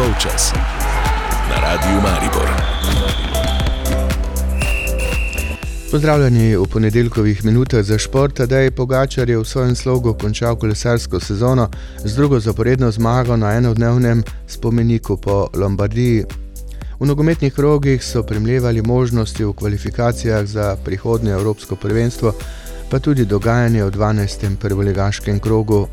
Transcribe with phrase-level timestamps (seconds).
[0.00, 0.52] polčas
[1.50, 2.48] na Radiu Maribor.
[5.90, 11.20] Pozdravljeni v ponedeljkovih minutah za šport, da je Pogačar je v svojem slogu končal kolesarsko
[11.20, 11.68] sezono
[12.04, 16.24] z drugo zaporedno zmago na enodnevnem spomeniku po Lombardiji.
[17.00, 22.32] V nogometnih krogih so premljevali možnosti v kvalifikacijah za prihodnje Evropsko prvenstvo,
[22.90, 24.56] pa tudi dogajanje v 12.
[24.56, 25.88] prvolegaškem krogu.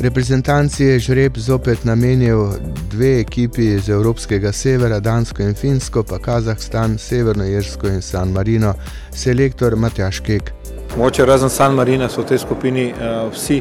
[0.00, 2.48] Reprezentanci je žreb zopet namenil
[2.90, 8.74] dve ekipi iz Evropskega severa, Dansko in Finsko, pa Kazahstan, Severno Irsko in San Marino,
[9.10, 10.50] selektor Matjaš Kek.
[10.98, 13.60] Moče razen San Marina so v tej skupini uh, vsi,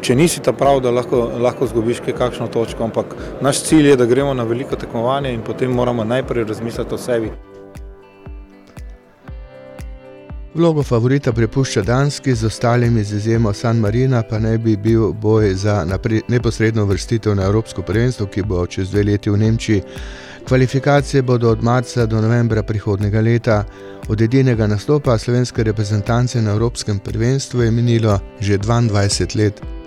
[0.00, 4.06] če nisi ta prav, da lahko, lahko zgubiš kakšno točko, ampak naš cilj je, da
[4.08, 7.30] gremo na veliko tekmovanje in potem moramo najprej razmisliti o sebi.
[10.54, 15.54] Vlogo favorita prepušča Danski, z ostalimi z izjemo San Marina pa naj bi bil boj
[15.54, 15.86] za
[16.28, 19.82] neposredno vrstitev na Evropsko prvenstvo, ki bo čez dve leti v Nemčiji.
[20.48, 23.64] Kvalifikacije bodo od marca do novembra prihodnega leta.
[24.08, 29.79] Od edinega nastopa slovenske reprezentance na Evropskem prvenstvu je minilo že 22 let.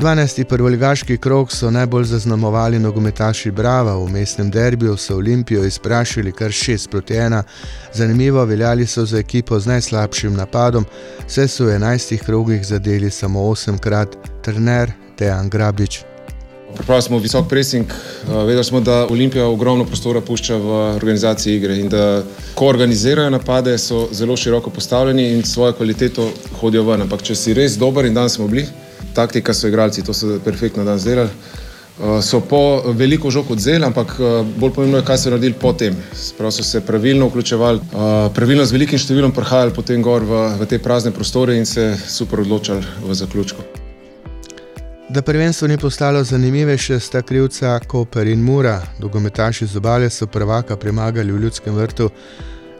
[0.00, 0.44] 12.
[0.44, 3.96] prvoligaški krok so najbolj zaznamovali nogometaši Brava.
[3.96, 7.42] V mestnem derbiju so Olimpijo izprašili kar 6 proti 1.
[7.92, 10.84] Zanimivo, veljali so za ekipo z najslabšim napadom,
[11.26, 16.00] vse so v 11 krogih zadeli samo 8 krat, trener Tejan Grabič.
[16.74, 21.78] Pripravili smo visok pressing, eh, vedeli smo, da Olimpija ogromno prostora pušča v organizaciji igre
[21.78, 22.22] in da
[22.54, 27.02] ko organizirajo napade, so zelo široko postavljeni in svojo kvaliteto hodijo ven.
[27.02, 28.66] Ampak če si res dober in danes smo bili,
[29.14, 31.30] taktika so igralci, to so perfektno danes delali.
[32.00, 35.96] Uh, so po veliko žog odzeli, ampak uh, bolj pomembno je, kaj so naredili potem.
[36.16, 40.70] Sprav so se pravilno vključevali, uh, pravilno z velikim številom prihajali potem gor v, v
[40.70, 43.68] te prazne prostore in se super odločali v zaključku.
[45.10, 48.78] Da prvenstvo ni postalo zanimivejše, sta krivca Koper in Mura.
[48.98, 52.08] Dogometaši z obale so prvaka premagali v ljudskem vrtu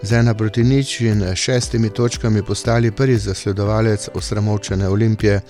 [0.03, 5.41] z ena proti nič in šestimi točkami postali prvi zasledovalec osramovčene olimpije.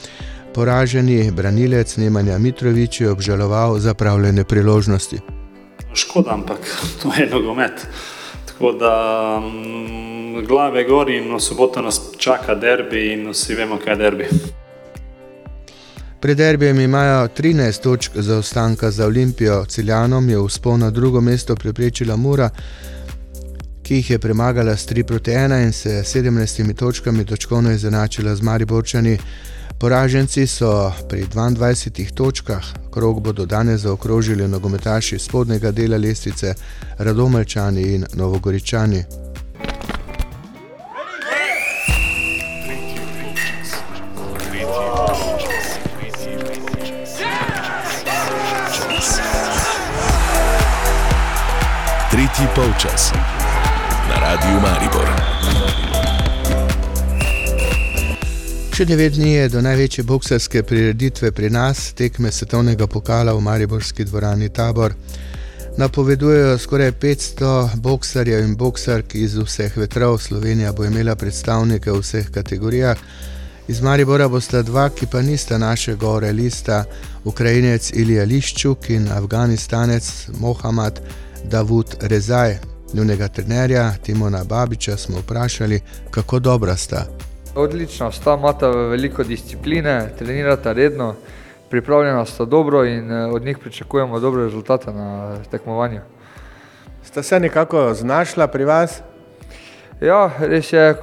[0.55, 5.19] Poraženi branilec Nemanja Mitrovič je obžaloval zapravljene priložnosti.
[5.95, 6.59] Škoda, ampak
[7.03, 7.87] to je nogomet.
[8.47, 8.93] Tako da
[9.41, 14.27] mm, glave gori in v soboto nas čaka derbi in vsi vemo, kaj je derbi.
[16.21, 21.55] Pred derbijem imajo 13 točk za ostanka za Olimpijo, Ciljanom je vzpon na drugo mesto
[21.57, 22.51] preprečila Mura,
[23.83, 28.43] ki jih je premagala s 3 proti 1 in se 17 točkami točkovno izenačila z
[28.43, 29.19] Mariborčani.
[29.81, 36.55] Poraženci so pri 22 točkah, krog bodo danes zaokrožili nogometaši spodnjega dela lestvice,
[36.99, 39.05] Radomelčani in Novogoričani.
[52.11, 53.13] Tretji polčas
[54.09, 55.09] na Radiu Maribor.
[58.81, 64.07] Še devet dni je do največje boksarske prireditve pri nas, tekme svetovnega pokala v Mariborski
[64.09, 64.95] dvorani Tabor.
[65.77, 70.17] Napovedujejo skoraj 500 boksarjev in boksark iz vseh vetrov.
[70.25, 72.97] Slovenija bo imela predstavnike v vseh kategorijah.
[73.69, 76.87] Iz Maribora bosta dva, ki pa nista naše gore lista,
[77.25, 81.05] Ukrajinec Ilija Liščuk in Afganistanec Mohamed
[81.45, 82.63] Davud Rezaj.
[82.95, 85.81] Njunega trenerja Timona Babiča smo vprašali,
[86.11, 87.30] kako dobra sta.
[87.55, 91.15] Odlično, sta imata veliko discipline, trenirata redno,
[91.71, 96.01] pripravljena sta dobro in eh, od njih pričakujemo dobre rezultate na tekmovanju.
[97.03, 99.03] Sta se nekako znašla pri vas?
[100.01, 100.97] Ja, res je, eh,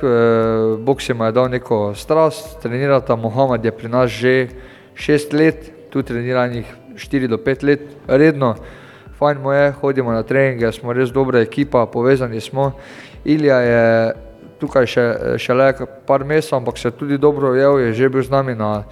[0.80, 4.47] boks jim je dal neko strast, trenirata Mohamed je pri nas že
[4.96, 8.56] šest let, tu trenira njih štiri do pet let redno.
[9.19, 12.71] Fajn mu je, hodimo na treninge, smo res dobra ekipa, povezani smo.
[13.25, 14.13] Ilija je
[14.59, 15.06] tukaj še,
[15.38, 15.69] še le
[16.07, 18.83] par mesecev, ampak se tudi dobro ujel, je že bil z nami na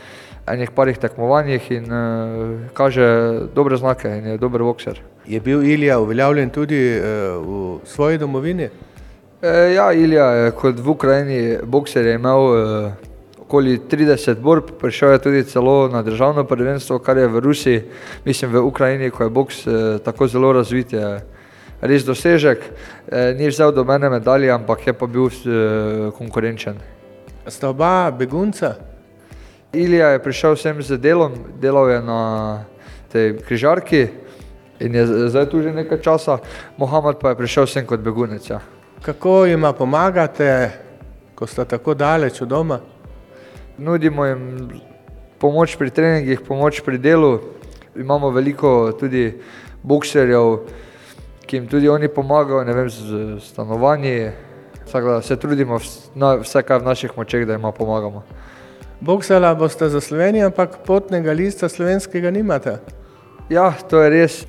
[0.45, 3.06] enih parih tekmovanjih in uh, kaže
[3.56, 5.01] dobre znake in je dober bokser.
[5.25, 8.69] Je bil Ilija uveljavljen tudi uh, v svoji domovini?
[9.41, 12.91] E, ja, Ilija je kot v Ukrajini bokser je imel uh,
[13.41, 17.83] okoli 30 borb, prišel je tudi celo na državno prvenstvo, kar je v Rusiji,
[18.25, 19.73] mislim v Ukrajini, ko je boks uh,
[20.06, 20.94] tako zelo razvit.
[20.94, 21.34] Je,
[21.81, 22.63] res dosežek.
[23.12, 26.80] E, ni vzel do mene medalje, ampak je pa bil e, konkurenčen.
[27.48, 28.75] Sta oba begunca?
[29.74, 32.22] Ilija je prišel sem z delom, delal je na
[33.12, 34.07] tej križarki
[34.80, 36.39] in je zdaj tu že nekaj časa.
[36.77, 38.50] Mohamed pa je prišel sem kot begunec.
[38.50, 38.60] Ja.
[39.04, 40.72] Kako jim pomagate,
[41.36, 42.80] ko sta tako daleč od doma?
[43.77, 44.72] Nudimo jim
[45.39, 47.39] pomoč pri treningih, pomoč pri delu.
[47.95, 49.36] Imamo veliko tudi
[49.83, 50.66] bokserjev,
[51.45, 54.31] ki jim tudi oni pomagajo, ne vem, z stanovanji.
[54.92, 58.24] Tako da se trudimo vse, kar v naših močeh, da jim pomagamo.
[59.01, 62.77] Boksala boste za Slovenijo, ampak potnega lista slovenskega nimate.
[63.50, 64.45] Ja, to je res.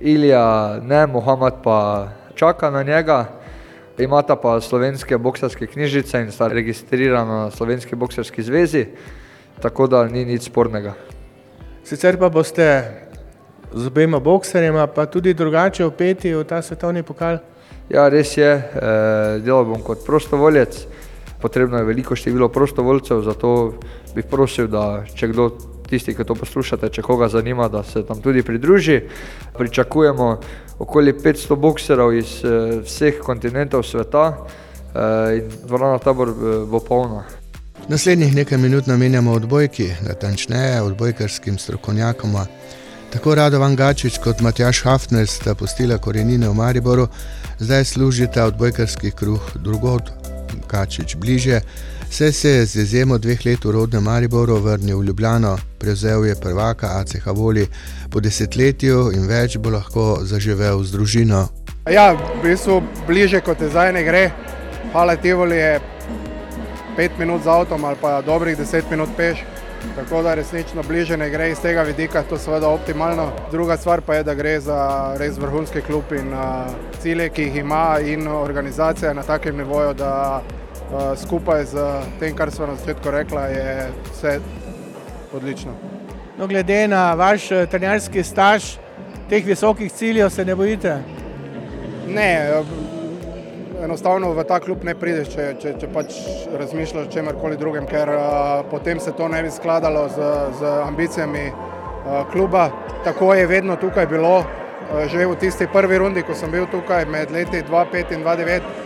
[0.00, 3.24] Ilija, ne, Mohamed pa čaka na njega.
[3.98, 8.86] Imata pa slovenske boksarske knjižice in sta registrirana na slovenski bokserski zvezi,
[9.62, 10.94] tako da ni nič spornega.
[11.84, 12.66] Sicer pa boste
[13.74, 17.38] z obema bokserjema, pa tudi drugače upeti v ta svetovni pokal.
[17.90, 18.92] Ja, res je, e,
[19.44, 20.86] delal bom kot prostovoljec,
[21.42, 23.74] potrebno je veliko število prostovoljcev, zato
[24.14, 25.50] bi prosil, da če kdo
[25.88, 29.00] tisti, ki to poslušate, če koga zanima, da se tam tudi pridruži.
[29.58, 30.28] Pričakujemo
[30.78, 37.24] okoli 500 bokserov iz eh, vseh kontinentov sveta eh, in dvorana tabor eh, bo polna.
[37.88, 42.38] Naslednjih nekaj minut namenjamo odbojki, natančneje odbojkarskim strokovnjakom.
[43.14, 47.06] Tako Radovan Gačič kot Matjaš Hafner sta postila korenine v Mariboru,
[47.58, 50.10] zdaj služita odbojkarski kruh drugod,
[50.70, 51.60] Gačič bliže.
[52.10, 56.34] Vse se je z izjemo dveh let v rodnem Mariboru vrnil v Ljubljano, prevzel je
[56.34, 57.68] prvaka ACH Voli,
[58.10, 61.48] po desetletju in več bo lahko zaživel z družino.
[61.86, 64.30] Ja, v bistvu bliže kot je zdaj ne gre.
[64.92, 65.80] Hvala Tivoli je
[66.96, 69.53] pet minut z avtom ali pa dobrih deset minut peš.
[69.96, 73.30] Tako da resnično bliže ne gre iz tega vidika, to seveda optimalno.
[73.50, 76.66] Druga stvar pa je, da gre za res vrhunski klub in uh,
[77.02, 80.42] cilje, ki jih ima in organizacija na takem nivoju, da
[80.94, 81.74] Eh, skupaj z
[82.20, 84.40] tem, kar smo na začetku rekli, je vse
[85.32, 85.72] odlično.
[86.38, 88.76] No, glede na vaš eh, trenerski staž,
[89.28, 90.98] teh visokih ciljev se ne bojite?
[92.08, 92.62] Ne,
[93.84, 96.16] enostavno v ta klub ne prideš, če, če, če pač
[96.58, 101.44] razmišljaš o čemkoli drugem, ker a, potem se to ne bi skladalo z, z ambicijami
[101.50, 102.70] a, kluba.
[103.04, 107.04] Tako je vedno tukaj bilo, a, že v tisti prvi rundi, ko sem bil tukaj
[107.06, 108.82] med leti 2005 in 2009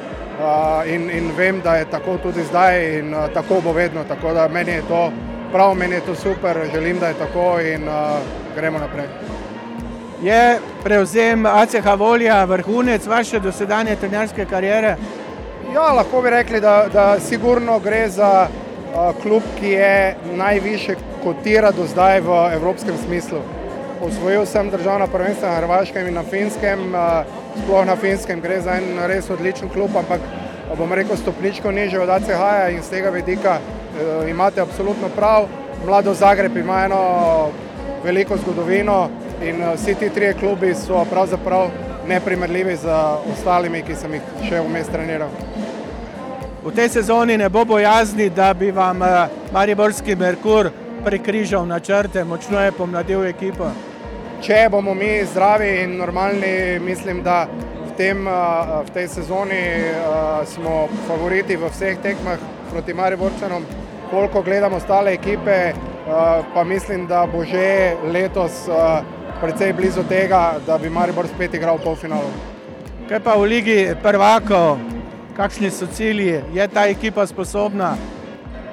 [0.86, 4.04] in, in vem, da je tako tudi zdaj in uh, tako bo vedno.
[4.04, 5.10] Tako da meni je to
[5.52, 7.94] prav, meni je to super, želim, da je tako in uh,
[8.54, 9.06] gremo naprej.
[10.22, 14.96] Je prevzem ACH Volja vrhunec vaše dosedanje trenerske kariere?
[15.74, 21.70] Ja, lahko bi rekli, da, da sigurno gre za uh, klub, ki je najviše kotira
[21.70, 23.42] do zdaj v evropskem smislu.
[24.02, 26.94] Osvojil sem državna prvenstva na Hrvaškem in na Finskem.
[26.94, 30.22] Uh, sploh na finskem gre za en res odličen klub, ampak
[30.78, 35.48] bom rekel stopničko niže od ACH-ja in z tega vidika eh, imate absolutno prav.
[35.86, 37.00] Mlado Zagreb ima eno
[38.04, 39.08] veliko zgodovino
[39.42, 41.70] in eh, vsi ti trije klubi so pravzaprav
[42.08, 42.88] neprimerljivi z
[43.32, 45.28] ostalimi, ki sem jih še vmes treniral.
[46.64, 50.70] V tej sezoni ne bo bojazni, da bi vam eh, Mariborski Merkur
[51.04, 53.70] prekrižal načrte, močno je pomladil ekipo
[54.42, 59.62] če bomo mi zdravi in normalni, mislim, da v, tem, v tej sezoni
[60.46, 62.38] smo favoriti v vseh tekmah
[62.70, 63.66] proti Mariborčanom.
[64.08, 65.74] Koliko gledamo ostale ekipe,
[66.54, 68.68] pa mislim, da bo že letos
[69.40, 72.30] precej blizu tega, da bi Maribor spet igral v polfinalu.
[73.08, 74.78] Kaj pa v Ligi prvakov,
[75.36, 77.94] kakšni so cilji, je ta ekipa sposobna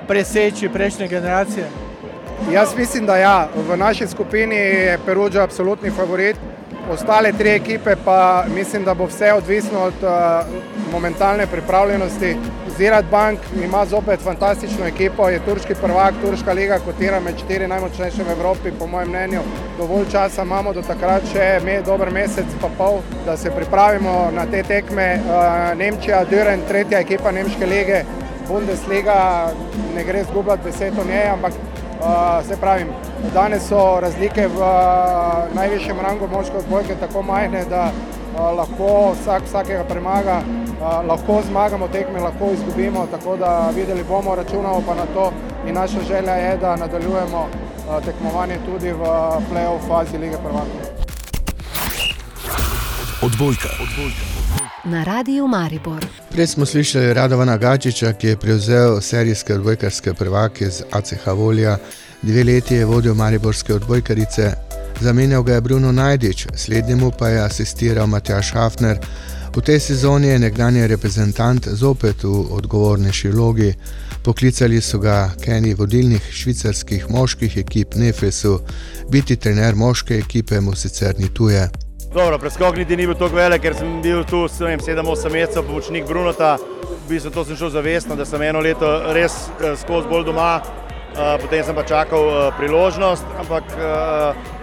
[0.08, 1.66] preseči prejšnje generacije?
[2.52, 3.48] Jaz mislim, da ja.
[3.56, 6.38] V naši skupini je Peruđa absolutni favorit.
[6.92, 10.12] Ostale tri ekipe pa mislim, da bo vse odvisno od uh,
[10.92, 12.38] momentalne pripravljenosti.
[12.78, 18.24] Zirat Bank ima zopet fantastično ekipo, je turški prvak, turška liga kotira med štiri najmočnejše
[18.24, 19.42] v Evropi, po mojem mnenju.
[19.78, 24.46] Dovolj časa imamo do takrat še me, dober mesec pa pol, da se pripravimo na
[24.46, 25.08] te tekme.
[25.26, 28.04] Uh, Nemčija, Düren, tretja ekipa Nemške lige,
[28.48, 29.50] Bundesliga,
[29.96, 31.54] ne gre zgubljati besed o njej, ampak
[32.48, 32.88] se pravim,
[33.34, 34.60] danes so razlike v
[35.56, 37.92] najvišjem rangu moške odbojke tako majhne, da
[38.58, 40.42] lahko vsak vsakega premaga,
[41.08, 45.32] lahko zmagamo tekme, lahko izgubimo, tako da videli bomo, računamo pa na to
[45.68, 47.48] in naša želja je, da nadaljujemo
[48.06, 49.04] tekmovanje tudi v
[49.52, 50.82] play-off fazi lige prvakov.
[53.22, 53.70] Odbojka.
[53.84, 54.36] Odbojka
[54.86, 56.06] na Radiu Maribor.
[56.30, 61.78] Prej smo slišali Radovana Gačiča, ki je prevzel serijske odbojkarske prvake z ACH Volja.
[62.26, 64.52] Dve leti je vodil Mariborske odbojkarice,
[65.02, 68.98] zamenjal ga je Bruno Najdič, slednjemu pa je asistiral Matjaš Hafner.
[69.56, 73.74] V tej sezoni je nekdanji reprezentant zopet v odgovornejši vlogi.
[74.24, 78.60] Poklicali so ga Kenny vodilnih švicarskih moških ekip Nefesu,
[79.10, 81.70] biti trener moške ekipe mu sicer ni tuje.
[82.14, 86.58] Dobro, preskok niti ni bil tako velik, ker sem bil tu 7-8 mesecev, pomočnik Brunota.
[87.06, 90.85] V bistvu to sem šel zavestno, da sem eno leto res eh, skozi bolj doma
[91.42, 93.64] potem sem pa čakal priložnost, ampak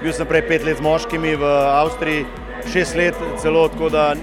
[0.03, 1.45] bil sem prej pet let z moškimi v
[1.81, 2.27] Avstriji,
[2.73, 4.15] šest let celo, tako da,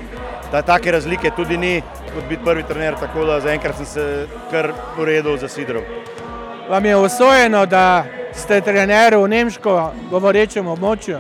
[0.52, 1.82] da take razlike tudi ni
[2.14, 4.06] kot biti prvi trener, tako da zaenkrat sem se
[4.52, 4.72] kar
[5.02, 5.84] uredil za sidrov.
[6.70, 11.18] Vam je usvojeno, da ste trener v nemško govorečem območju?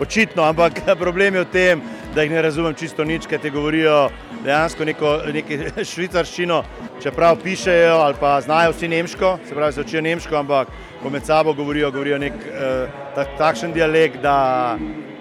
[0.00, 4.10] Očitno, ampak problem je v tem, da jih ne razumem čisto nič, ker ti govorijo
[4.44, 5.12] dejansko neko,
[5.92, 6.62] švicarščino,
[7.02, 10.68] čeprav pišejo ali pa znajo vsi nemško, se pravi, se učijo nemško, ampak
[11.02, 14.76] ko med sabo govorijo, govorijo nek eh, tak, takšen dialekt, da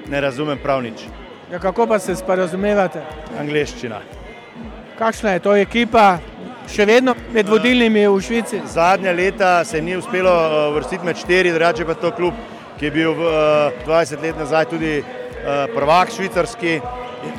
[0.10, 1.08] ne razumem prav nič.
[1.52, 3.02] Ja, kako pa se sporazumevate?
[3.40, 4.02] Angliščina.
[5.00, 6.20] Kakšna je to ekipa,
[6.70, 8.62] še vedno med vodilnimi v Švici?
[8.68, 12.38] Zadnja leta se ni uspelo eh, vrstiti med štiri, drugače pa to klub,
[12.80, 13.16] ki je bil
[13.88, 15.21] 20 eh, let nazaj tudi eh,
[15.76, 16.80] prvak švicarski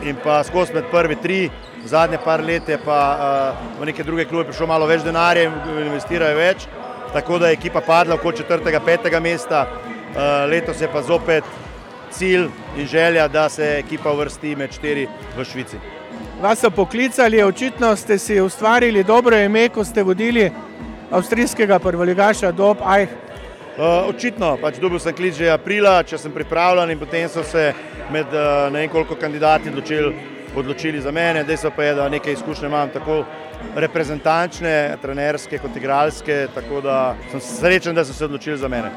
[0.03, 1.51] in pa skozi med prvi tri.
[1.85, 6.37] Zadnje par let je pa v neke druge klube prišlo malo več denarja in investirajo
[6.39, 6.69] več,
[7.13, 9.65] tako da je ekipa padla okoli četrtega, petega mesta.
[10.47, 11.45] Letos je pa zopet
[12.13, 15.81] cilj in želja, da se ekipa vrsti med štiri v Švici
[16.43, 20.51] vas so poklicali, očitno ste si ustvarili dobro ime, ko ste vodili
[21.11, 23.09] avstrijskega prvoligaša Dob Ajh.
[23.73, 27.71] Uh, očitno, pač dobil sem klic že aprila, če sem pripravljen in potem so se
[28.13, 30.13] med uh, ne vem koliko kandidati odločili,
[30.55, 31.41] odločili za mene.
[31.49, 33.23] Dejstvo pa je, da nekaj izkušnje imam tako
[33.77, 38.93] reprezentančne, trenerske kot igralske, tako da sem srečen, da so se odločili za mene.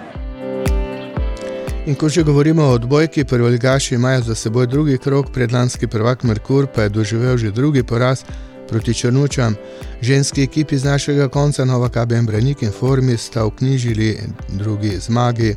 [1.86, 6.68] In ko že govorimo o odbojki, prvoligaši imajo za seboj drugi krok, predlanski prvak Merkur
[6.68, 8.26] pa je doživel že drugi poraz
[8.70, 9.56] proti Črnučam.
[10.02, 14.20] Ženski ekipi z našega konca Nova KBM Branik in Formi sta vknjižili
[14.50, 15.56] drugi zmagi.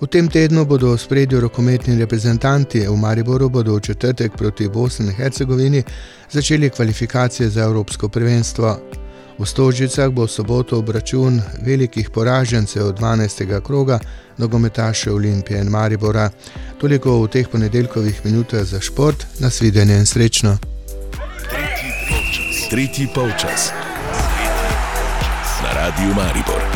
[0.00, 5.06] V tem tednu bodo v spredju rokometni reprezentanti, v Mariboru bodo v četrtek proti Bosni
[5.06, 5.82] in Hercegovini
[6.30, 8.78] začeli kvalifikacije za Evropsko prvenstvo.
[9.38, 13.60] V Stožicah bo v soboto obračun velikih poražencev 12.
[13.60, 13.98] kroga
[14.36, 16.30] nogometaše Olimpije in Maribora.
[16.80, 20.79] Toliko v teh ponedeljkovih minutah za šport, nasvidenje in srečno.
[22.70, 23.72] Tretji polčas.
[25.62, 26.69] Na radiju Maribor.